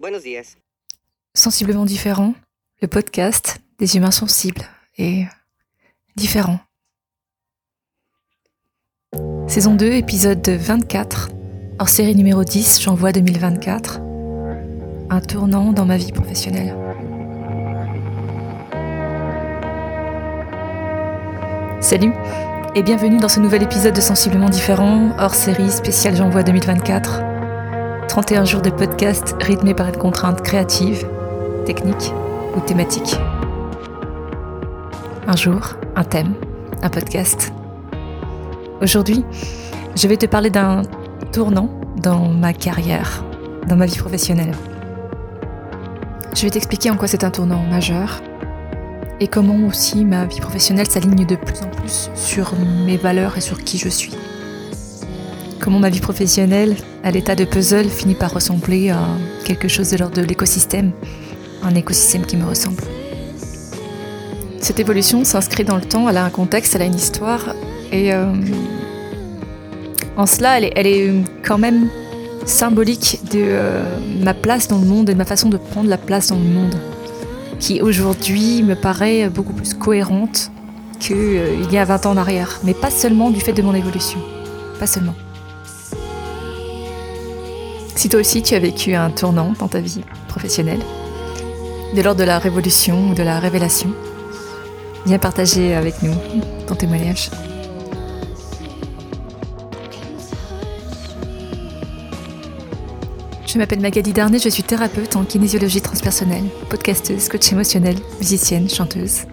[0.00, 0.56] Buenos días.
[1.34, 2.32] Sensiblement différent,
[2.80, 4.62] le podcast des humains sensibles
[4.96, 5.26] et
[6.16, 6.58] différents.
[9.46, 11.28] Saison 2, épisode 24,
[11.78, 14.00] hors série numéro 10, j'envoie 2024.
[15.10, 16.74] Un tournant dans ma vie professionnelle.
[21.82, 22.14] Salut
[22.74, 27.29] et bienvenue dans ce nouvel épisode de Sensiblement différent, hors série spéciale J'envoie 2024.
[28.10, 31.06] 31 jours de podcast rythmés par une contrainte créative,
[31.64, 32.12] technique
[32.56, 33.14] ou thématique.
[35.28, 36.34] Un jour, un thème,
[36.82, 37.52] un podcast.
[38.82, 39.24] Aujourd'hui,
[39.94, 40.82] je vais te parler d'un
[41.30, 41.70] tournant
[42.02, 43.22] dans ma carrière,
[43.68, 44.56] dans ma vie professionnelle.
[46.34, 48.22] Je vais t'expliquer en quoi c'est un tournant majeur
[49.20, 52.54] et comment aussi ma vie professionnelle s'aligne de plus en plus sur
[52.84, 54.16] mes valeurs et sur qui je suis.
[55.60, 56.74] Comment ma vie professionnelle,
[57.04, 59.00] à l'état de puzzle, finit par ressembler à
[59.44, 60.92] quelque chose de l'ordre de l'écosystème,
[61.62, 62.82] un écosystème qui me ressemble.
[64.58, 67.54] Cette évolution s'inscrit dans le temps, elle a un contexte, elle a une histoire,
[67.92, 68.32] et euh,
[70.16, 71.12] en cela, elle est,
[71.42, 71.88] quand même
[72.46, 73.82] symbolique de euh,
[74.22, 76.42] ma place dans le monde et de ma façon de prendre la place dans le
[76.42, 76.74] monde
[77.58, 80.50] qui aujourd'hui me paraît beaucoup plus cohérente
[80.98, 82.60] qu'il euh, y a 20 ans en arrière.
[82.64, 84.18] Mais pas seulement du fait de mon évolution.
[84.78, 85.14] Pas seulement.
[88.00, 90.80] Si toi aussi tu as vécu un tournant dans ta vie professionnelle,
[91.94, 93.92] de l'ordre de la révolution ou de la révélation,
[95.04, 96.14] viens partager avec nous
[96.66, 97.28] ton témoignage.
[103.46, 109.26] Je m'appelle Magali Darnay, je suis thérapeute en kinésiologie transpersonnelle, podcasteuse, coach émotionnelle, musicienne, chanteuse.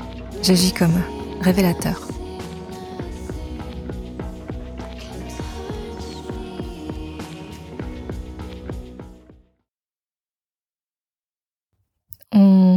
[0.43, 1.01] J'agis comme
[1.39, 2.06] révélateur.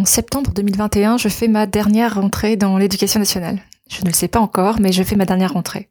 [0.00, 3.58] En septembre 2021, je fais ma dernière rentrée dans l'éducation nationale.
[3.90, 5.90] Je ne le sais pas encore, mais je fais ma dernière rentrée.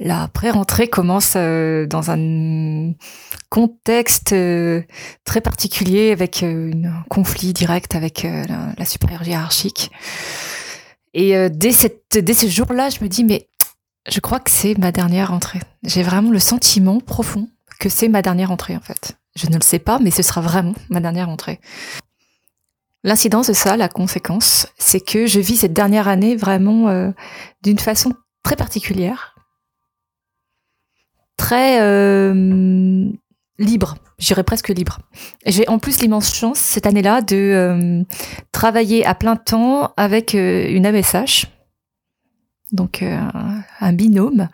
[0.00, 2.94] La pré-rentrée commence euh, dans un
[3.50, 4.82] contexte euh,
[5.24, 9.92] très particulier avec euh, un conflit direct avec la, supérieure hiérarchique.
[11.14, 11.70] Et dès,
[12.10, 13.48] dès ce jour-là, je me dis, mais
[14.10, 15.60] je crois que c'est ma dernière rentrée.
[15.84, 17.48] J'ai vraiment le sentiment profond
[17.78, 19.16] que c'est ma dernière rentrée, en fait.
[19.36, 21.60] Je ne le sais pas, mais ce sera vraiment ma dernière rentrée.
[23.04, 27.12] L'incidence de ça, la conséquence, c'est que je vis cette dernière année vraiment
[27.62, 29.34] d'une façon très particulière,
[31.36, 33.10] très euh,
[33.58, 34.98] libre, j'irais presque libre.
[35.46, 38.02] J'ai en plus l'immense chance cette année-là de euh,
[38.52, 41.46] travailler à plein temps avec euh, une AMSH,
[42.72, 44.48] donc un binôme,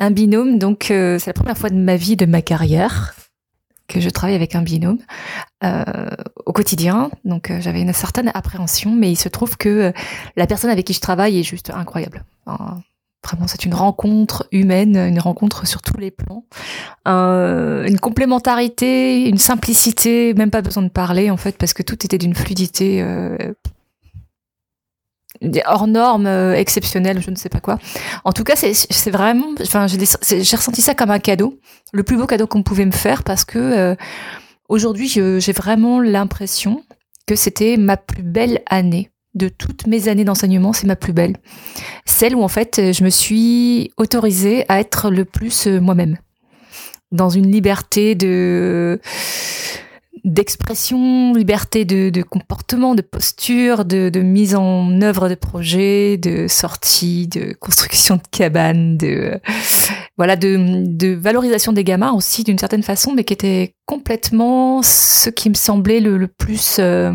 [0.00, 0.58] un binôme.
[0.58, 3.14] Donc c'est la première fois de ma vie, de ma carrière,
[3.88, 4.98] que je travaille avec un binôme
[6.46, 7.10] au quotidien.
[7.24, 9.92] Donc j'avais une certaine appréhension, mais il se trouve que
[10.36, 12.24] la personne avec qui je travaille est juste incroyable.
[13.24, 16.44] Vraiment, c'est une rencontre humaine, une rencontre sur tous les plans.
[17.08, 22.04] Euh, une complémentarité, une simplicité, même pas besoin de parler en fait, parce que tout
[22.04, 23.54] était d'une fluidité euh,
[25.66, 27.78] hors norme, euh, exceptionnelle, je ne sais pas quoi.
[28.24, 31.58] En tout cas, c'est vraiment, enfin, j'ai ressenti ça comme un cadeau,
[31.92, 33.94] le plus beau cadeau qu'on pouvait me faire, parce que euh,
[34.68, 36.82] aujourd'hui, j'ai vraiment l'impression
[37.26, 41.36] que c'était ma plus belle année de toutes mes années d'enseignement, c'est ma plus belle.
[42.04, 46.18] Celle où en fait je me suis autorisée à être le plus euh, moi-même.
[47.12, 49.00] Dans une liberté de
[50.24, 57.52] d'expression, liberté de, comportement, de posture, de, mise en œuvre de projets, de sortie, de
[57.52, 59.38] construction de cabanes, de
[60.16, 65.50] voilà, de, valorisation des gamins aussi d'une certaine façon, mais qui était complètement ce qui
[65.50, 67.12] me semblait le, plus euh,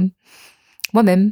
[0.93, 1.31] moi-même,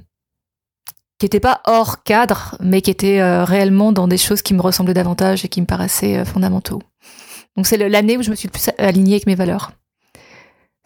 [1.20, 4.62] qui n'était pas hors cadre, mais qui était euh, réellement dans des choses qui me
[4.62, 6.82] ressemblaient davantage et qui me paraissaient euh, fondamentaux.
[7.56, 9.72] Donc c'est l'année où je me suis le plus alignée avec mes valeurs.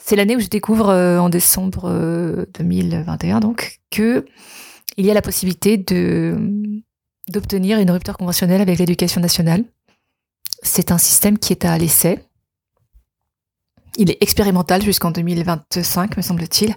[0.03, 4.26] C'est l'année où je découvre euh, en décembre 2021 donc que
[4.97, 5.78] y a la possibilité
[7.28, 9.64] d'obtenir une rupture conventionnelle avec l'éducation nationale.
[10.64, 12.20] C'est un système qui est à l'essai.
[13.97, 16.76] Il est expérimental jusqu'en 2025, me semble-t-il.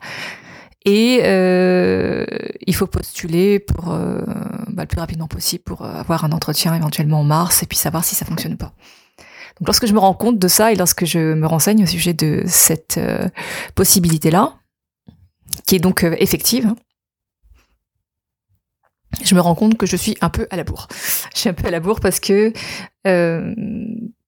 [0.84, 2.26] Et euh,
[2.66, 4.22] il faut postuler euh,
[4.68, 7.78] bah, le plus rapidement possible pour euh, avoir un entretien éventuellement en mars et puis
[7.78, 8.74] savoir si ça fonctionne pas.
[9.60, 12.42] Lorsque je me rends compte de ça et lorsque je me renseigne au sujet de
[12.46, 13.28] cette euh,
[13.74, 14.54] possibilité-là,
[15.66, 16.76] qui est donc effective, hein,
[19.22, 20.88] je me rends compte que je suis un peu à la bourre.
[21.34, 22.52] Je suis un peu à la bourre parce que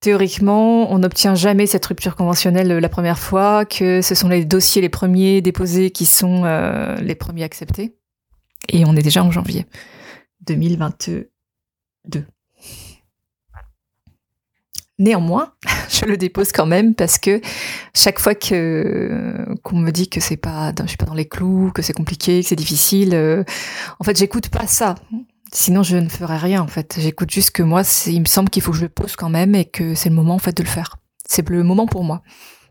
[0.00, 4.80] théoriquement, on n'obtient jamais cette rupture conventionnelle la première fois, que ce sont les dossiers
[4.80, 6.44] les premiers déposés qui sont
[7.00, 7.96] les premiers acceptés.
[8.68, 9.66] Et on est déjà en janvier
[10.46, 11.30] 2022.
[14.98, 15.52] Néanmoins,
[15.90, 17.40] je le dépose quand même parce que
[17.94, 21.70] chaque fois que qu'on me dit que c'est pas, je suis pas dans les clous,
[21.74, 23.44] que c'est compliqué, que c'est difficile, euh,
[24.00, 24.94] en fait, j'écoute pas ça.
[25.52, 26.62] Sinon, je ne ferais rien.
[26.62, 29.16] En fait, j'écoute juste que moi, il me semble qu'il faut que je le pose
[29.16, 30.96] quand même et que c'est le moment en fait de le faire.
[31.28, 32.22] C'est le moment pour moi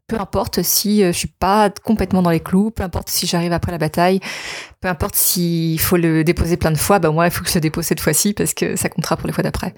[0.08, 3.54] peu importe si euh, je suis pas complètement dans les clous, peu importe si j'arrive
[3.54, 4.20] après la bataille,
[4.80, 7.56] peu importe s'il faut le déposer plein de fois, ben moi il faut que je
[7.56, 9.74] le dépose cette fois-ci parce que ça comptera pour les fois d'après.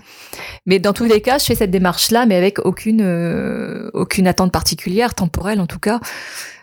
[0.66, 4.28] Mais dans tous les cas, je fais cette démarche là, mais avec aucune euh, aucune
[4.28, 6.00] attente particulière, temporelle en tout cas,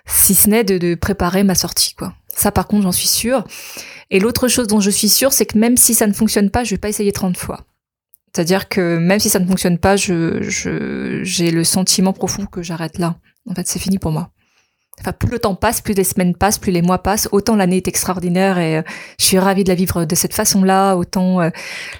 [0.06, 2.12] si ce n'est de, de préparer ma sortie quoi.
[2.28, 3.44] Ça par contre j'en suis sûre.
[4.10, 6.64] Et l'autre chose dont je suis sûre, c'est que même si ça ne fonctionne pas,
[6.64, 7.62] je vais pas essayer 30 fois.
[8.34, 10.40] C'est-à-dire que même si ça ne fonctionne pas, je
[11.22, 13.16] j'ai le sentiment profond que j'arrête là
[13.48, 14.30] en fait, c'est fini pour moi.
[15.00, 17.78] Enfin, plus le temps passe, plus les semaines passent, plus les mois passent, autant l'année
[17.78, 18.82] est extraordinaire et euh,
[19.18, 21.50] je suis ravie de la vivre de cette façon-là, autant euh,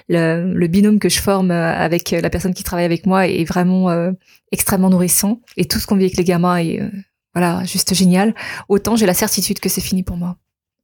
[0.07, 3.89] le, binôme que je forme euh, avec la personne qui travaille avec moi est vraiment
[4.51, 6.81] extrêmement nourrissant et tout ce qu'on vit avec les gamins est
[7.33, 8.33] voilà juste génial.
[8.69, 10.37] Autant j'ai la certitude que c'est fini pour moi.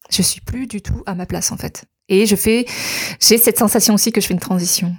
[0.10, 1.86] Je suis plus du tout à ma place en fait.
[2.10, 2.66] Et je fais,
[3.22, 4.94] j'ai cette sensation aussi que je fais une transition.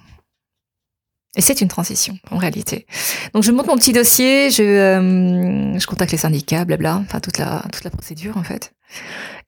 [1.35, 2.87] Et c'est une transition, en réalité.
[3.33, 7.39] Donc, je monte mon petit dossier, je, euh, je contacte les syndicats, blabla, enfin, toute
[7.39, 8.75] la, toute la procédure, en fait.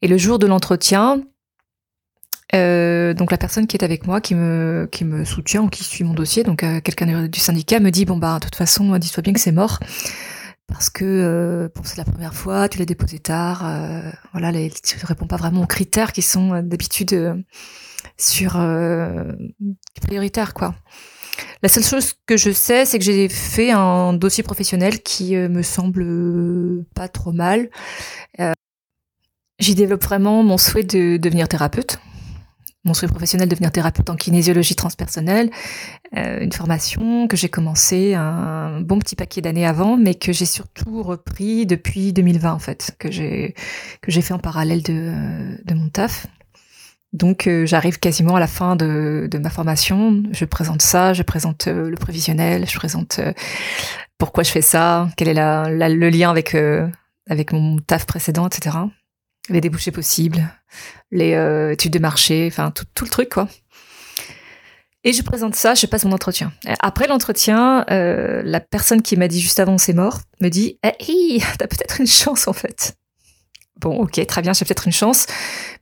[0.00, 1.22] Et le jour de l'entretien,
[2.54, 5.82] euh, donc la personne qui est avec moi, qui me, qui me soutient ou qui
[5.82, 8.96] suit mon dossier, donc euh, quelqu'un du syndicat, me dit, bon, bah, de toute façon,
[8.98, 9.81] dis-toi bien que c'est mort.
[10.66, 13.70] Parce que euh, bon, c'est la première fois, tu l'as déposé tard,
[14.32, 17.44] voilà, les, tu ne réponds pas vraiment aux critères qui sont d'habitude
[18.16, 18.52] sur
[20.00, 20.75] prioritaires, quoi.
[21.62, 25.48] La seule chose que je sais, c'est que j'ai fait un dossier professionnel qui euh,
[25.48, 27.70] me semble euh, pas trop mal.
[28.40, 28.52] Euh,
[29.58, 32.00] j'y développe vraiment mon souhait de devenir thérapeute,
[32.84, 35.50] mon souhait professionnel de devenir thérapeute en kinésiologie transpersonnelle,
[36.12, 41.02] une formation que j'ai commencé un bon petit paquet d'années avant, mais que j'ai surtout
[41.02, 43.54] repris depuis 2020 en fait, que j'ai
[44.02, 46.26] que j'ai fait en parallèle de, de mon taf.
[47.14, 51.69] Donc euh, j'arrive quasiment à la fin de, ma formation, je présente ça, je présente
[51.69, 53.32] euh, le prévisionnel, je présente euh,
[54.19, 56.56] pourquoi je fais ça, quel est le lien avec
[57.31, 58.76] avec mon taf précédent, etc.
[59.49, 60.43] Les débouchés possibles,
[61.12, 61.34] les
[61.72, 63.49] études de marché, enfin tout, le truc quoi.
[65.05, 66.52] Et je présente ça, je passe mon entretien.
[66.81, 71.69] Après l'entretien, la personne qui m'a dit juste avant c'est mort me dit hey, t'as
[71.69, 72.96] peut-être une chance en fait
[73.84, 75.26] bon, ok, très bien, j'ai peut-être une chance,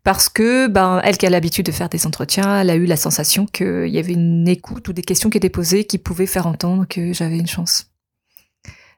[0.05, 2.97] parce que, ben, elle qui a l'habitude de faire des entretiens, elle a eu la
[2.97, 6.47] sensation qu'il y avait une écoute ou des questions qui étaient posées qui pouvaient faire
[6.47, 7.93] entendre que j'avais une chance.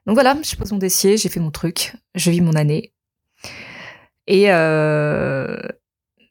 [0.07, 2.93] Donc voilà, je pose mon dossier, j'ai fait mon truc, je vis mon année.
[4.27, 5.57] Et euh,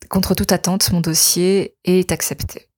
[0.08, 2.68] contre toute attente, mon dossier est accepté.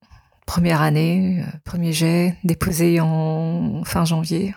[0.47, 4.55] Première année, euh, premier jet, déposé en fin janvier.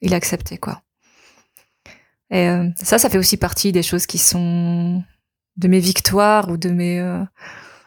[0.00, 0.82] Il a accepté, quoi.
[2.30, 5.02] Et euh, ça, ça fait aussi partie des choses qui sont
[5.56, 7.22] de mes victoires ou de mes euh,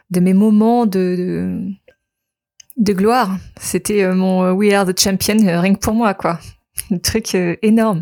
[0.09, 1.59] de mes moments de
[2.77, 3.37] de, gloire.
[3.59, 6.39] C'était euh, mon We Are the Champion rien que pour moi, quoi.
[6.91, 8.01] Un truc énorme.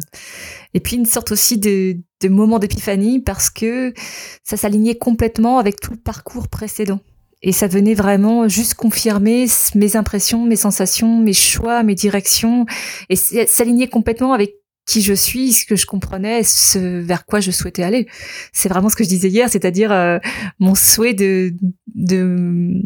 [0.74, 3.94] Et puis une sorte aussi de, de moment d'épiphanie parce que
[4.44, 7.00] ça s'alignait complètement avec tout le parcours précédent.
[7.44, 12.66] Et ça venait vraiment juste confirmer mes impressions, mes sensations, mes choix, mes directions,
[13.10, 14.56] et s'aligner complètement avec
[14.88, 18.08] qui je suis, ce que je comprenais, ce vers quoi je souhaitais aller.
[18.54, 20.18] C'est vraiment ce que je disais hier, c'est-à-dire euh,
[20.60, 21.54] mon souhait de,
[21.94, 22.82] de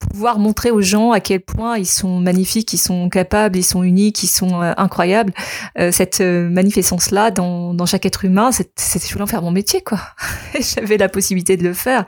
[0.00, 3.84] pouvoir montrer aux gens à quel point ils sont magnifiques, ils sont capables, ils sont
[3.84, 5.32] uniques, ils sont euh, incroyables.
[5.78, 10.00] Euh, cette magnificence-là dans, dans chaque être humain, c'était voulais faire mon métier, quoi.
[10.60, 12.06] j'avais la possibilité de le faire.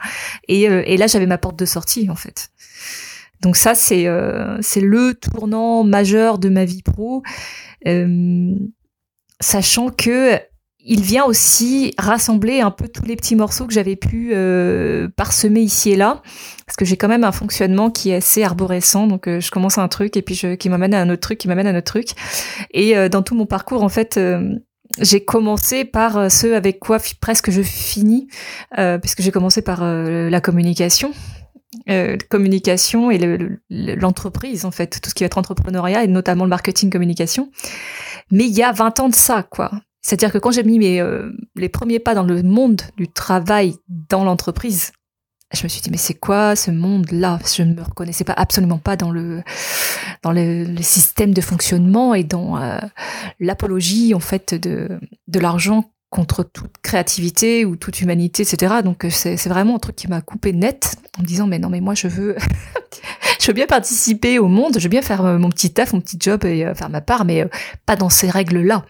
[0.49, 2.49] Et, et là, j'avais ma porte de sortie, en fait.
[3.41, 4.05] Donc ça, c'est
[4.59, 7.23] c'est le tournant majeur de ma vie pro
[9.39, 10.39] sachant que
[10.81, 15.59] il vient aussi rassembler un peu tous les petits morceaux que j'avais pu euh, parsemer
[15.59, 16.21] ici et là,
[16.65, 19.77] parce que j'ai quand même un fonctionnement qui est assez arborescent, donc euh, je commence
[19.77, 21.77] un truc et puis je, qui m'amène à un autre truc, qui m'amène à un
[21.77, 22.09] autre truc,
[22.71, 24.19] et euh, dans tout mon parcours en fait.
[24.99, 28.27] j'ai commencé par ce avec quoi presque je finis,
[29.01, 31.13] puisque j'ai commencé par la communication,
[31.89, 33.19] euh, communication et
[33.69, 37.51] l'entreprise en fait, tout ce qui va être entrepreneuriat et notamment le marketing communication.
[38.31, 39.71] Mais il y a 20 ans de ça, quoi.
[40.01, 43.75] C'est-à-dire que quand j'ai mis mes, euh, les premiers pas dans le monde du travail
[43.87, 44.91] dans l'entreprise,
[45.53, 47.39] je me suis dit mais c'est quoi ce monde-là?
[47.55, 49.41] Je ne me reconnaissais pas absolument pas dans le
[50.21, 52.79] dans le, système de fonctionnement et dans euh,
[53.39, 58.75] l'apologie en fait de de l'argent contre toute créativité ou toute humanité, etc.
[58.83, 61.69] Donc euh, c'est vraiment un truc qui m'a coupé net en me disant mais non
[61.69, 62.35] mais moi je veux
[63.39, 66.01] je veux bien participer au monde, je veux bien faire euh, mon petit taf, mon
[66.01, 67.47] petit job et faire ma part, mais
[67.85, 68.85] pas dans ces règles là.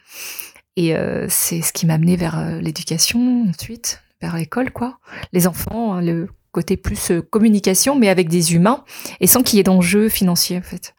[0.76, 0.96] Et
[1.28, 5.00] c'est ce qui m'a amené vers l'éducation ensuite, vers l'école quoi,
[5.34, 8.84] les enfants, hein, le côté plus euh, communication, mais avec des humains
[9.20, 10.96] et sans qu'il y ait d'enjeux financiers en fait.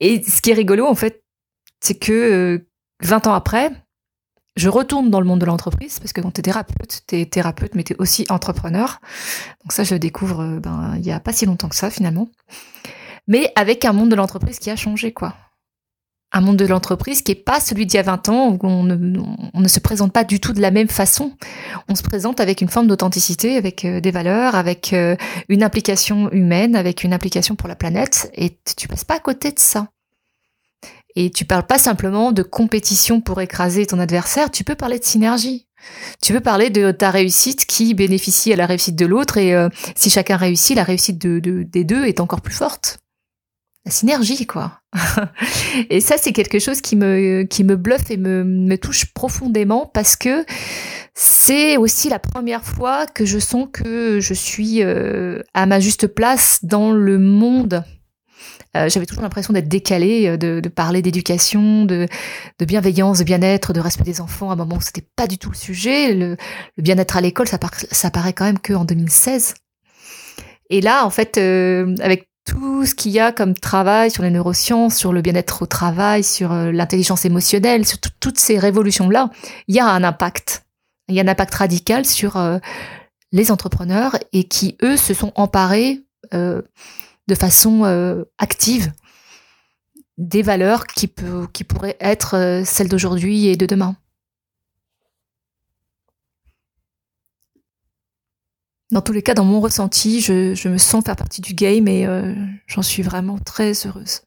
[0.00, 1.22] Et ce qui est rigolo en fait,
[1.80, 2.66] c'est que
[3.02, 3.70] 20 euh, ans après,
[4.56, 7.26] je retourne dans le monde de l'entreprise parce que quand tu es thérapeute, tu es
[7.26, 9.00] thérapeute, mais tu es aussi entrepreneur.
[9.62, 11.90] Donc ça, je le découvre euh, ben, il y a pas si longtemps que ça
[11.90, 12.28] finalement.
[13.26, 15.34] Mais avec un monde de l'entreprise qui a changé, quoi
[16.34, 18.82] un monde de l'entreprise qui n'est pas celui d'il y a 20 ans, où on
[18.82, 21.32] ne, se présente pas du tout de la même façon.
[21.88, 25.14] On se présente avec une forme d'authenticité, avec euh, des valeurs, avec euh,
[25.48, 29.52] une implication humaine, avec une implication pour la planète, et tu passes pas à côté
[29.52, 29.86] de ça.
[31.16, 35.04] Et tu parles pas simplement de compétition pour écraser ton adversaire, tu peux parler de
[35.04, 35.68] synergie.
[36.22, 39.68] Tu peux parler de ta réussite qui bénéficie à la réussite de l'autre, et euh,
[39.94, 42.98] si chacun réussit, la réussite des deux est encore plus forte
[43.84, 44.80] la synergie, quoi.
[45.90, 50.16] et ça, c'est quelque chose qui me, qui me bluffe et me, touche profondément parce
[50.16, 50.44] que
[51.14, 56.06] c'est aussi la première fois que je sens que je suis euh, à ma juste
[56.06, 57.84] place dans le monde.
[58.76, 62.08] Euh, J'avais toujours l'impression d'être décalée, euh, de, parler d'éducation, de,
[62.60, 64.50] bienveillance, de bien-être, de respect des enfants.
[64.50, 66.14] À un moment où c'était pas du tout le sujet.
[66.14, 66.36] Le,
[66.78, 67.58] bien-être à l'école, ça,
[67.90, 69.54] ça paraît quand même qu'en 2016.
[70.70, 74.30] Et là, en fait, euh, avec tout ce qu'il y a comme travail sur les
[74.30, 79.30] neurosciences, sur le bien-être au travail, sur l'intelligence émotionnelle, sur toutes ces révolutions-là,
[79.66, 80.66] il y a un impact.
[81.08, 82.38] Il y a un impact radical sur
[83.32, 86.02] les entrepreneurs et qui, eux, se sont emparés
[87.28, 88.92] de façon active
[90.18, 91.12] des valeurs qui,
[91.52, 93.96] qui pourraient être celles d'aujourd'hui et de demain.
[98.94, 102.06] dans tous les cas, dans mon ressenti, je, me sens faire partie du game et
[102.06, 102.32] euh,
[102.66, 104.22] j'en suis vraiment très heureuse.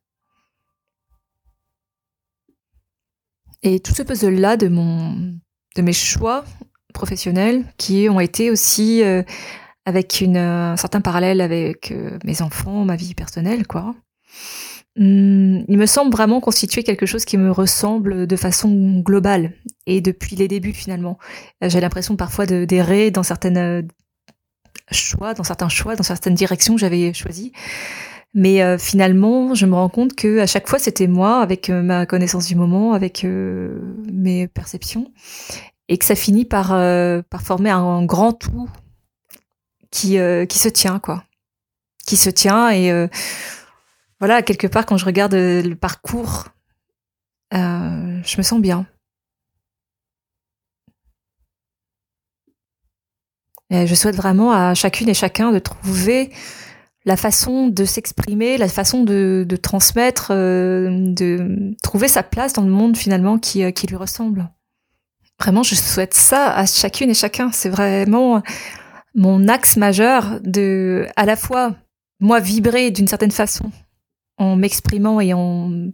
[3.64, 6.44] Et tout ce puzzle-là de, de mes choix
[6.94, 9.24] professionnels qui ont été aussi euh,
[9.88, 13.96] avec une, un certain parallèle avec euh, mes enfants, ma vie personnelle, quoi.
[15.00, 19.54] Hum, il me semble vraiment constituer quelque chose qui me ressemble de façon globale
[19.86, 21.18] et depuis les débuts finalement.
[21.62, 23.88] J'ai l'impression parfois d'errer dans certaines
[24.92, 27.52] choix, dans certains choix, dans certaines directions que j'avais choisies.
[28.34, 31.82] Mais euh, finalement, je me rends compte que à chaque fois, c'était moi, avec euh,
[31.82, 33.80] ma connaissance du moment, avec euh,
[34.12, 35.12] mes perceptions,
[35.88, 36.70] et que ça finit par,
[37.30, 38.70] par former un, grand tout
[39.92, 40.18] qui,
[40.50, 41.24] qui se tient, quoi.
[42.06, 42.70] Qui se tient.
[42.72, 43.08] Et
[44.20, 46.46] voilà, quelque part, quand je regarde le parcours,
[47.52, 48.86] je me sens bien.
[53.70, 56.32] je souhaite vraiment à chacune et chacun de trouver
[57.08, 62.64] la façon de s'exprimer, la façon de, de transmettre, euh, de trouver sa place dans
[62.64, 64.50] le monde finalement qui, euh, qui lui ressemble.
[65.40, 67.50] Vraiment, je souhaite ça à chacune et chacun.
[67.54, 68.44] C'est vraiment
[69.18, 71.76] mon axe majeur de, à la fois,
[72.20, 73.72] moi, vibrer d'une certaine façon
[74.38, 75.90] en m'exprimant et en,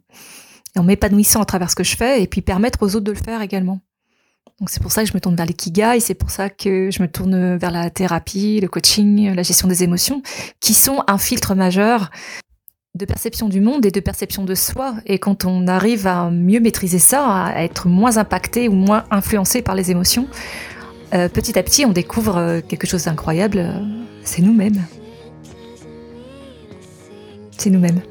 [0.76, 3.18] en m'épanouissant à travers ce que je fais, et puis permettre aux autres de le
[3.18, 3.80] faire également.
[4.60, 7.02] Donc c'est pour ça que je me tourne vers l'ikigai, c'est pour ça que je
[7.02, 10.22] me tourne vers la thérapie, le coaching, la gestion des émotions,
[10.60, 12.12] qui sont un filtre majeur
[12.94, 14.96] de perception du monde et de perception de soi.
[15.06, 19.62] Et quand on arrive à mieux maîtriser ça, à être moins impacté ou moins influencé
[19.62, 20.28] par les émotions,
[21.14, 23.74] euh, petit à petit on découvre euh, quelque chose d'incroyable, euh,
[24.24, 24.82] c'est nous-mêmes.
[27.58, 28.02] C'est nous-mêmes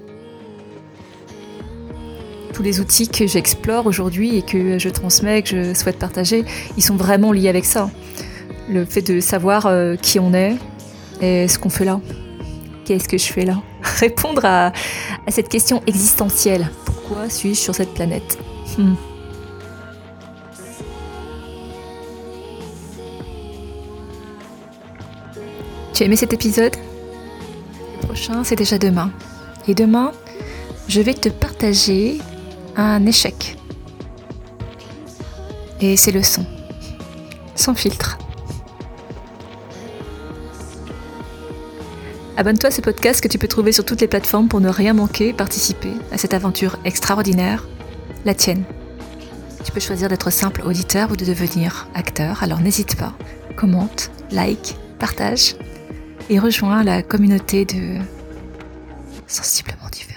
[2.55, 6.45] tous les outils que j'explore aujourd'hui et que je transmets, que je souhaite partager,
[6.77, 7.89] ils sont vraiment liés avec ça.
[8.69, 10.57] Le fait de savoir qui on est
[11.23, 11.99] et ce qu'on fait là.
[12.85, 13.63] Qu'est-ce que je fais là?
[13.83, 14.71] Répondre à,
[15.29, 16.69] cette question existentielle.
[16.85, 18.39] Pourquoi suis-je sur cette planète?
[18.77, 18.97] Hmm.
[26.03, 26.75] As aimé cet épisode
[28.01, 29.13] Le prochain, c'est déjà demain.
[29.69, 30.11] Et demain,
[30.89, 32.19] je vais te partager
[32.75, 33.57] un échec.
[35.81, 36.45] Et c'est le son,
[37.55, 38.19] sans filtre.
[42.37, 44.95] Abonne-toi à ce podcast que tu peux trouver sur toutes les plateformes pour ne rien
[44.95, 47.69] manquer, participer à cette aventure extraordinaire,
[48.25, 48.65] la tienne.
[49.65, 53.13] Tu peux choisir d'être simple auditeur ou de devenir acteur, alors n'hésite pas,
[53.57, 55.55] commente, like, partage
[56.33, 57.99] et rejoins la communauté de
[59.27, 60.12] Sensiblement Différents.